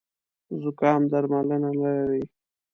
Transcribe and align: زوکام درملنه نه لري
زوکام 0.61 1.01
درملنه 1.11 1.59
نه 1.63 1.71
لري 1.97 2.23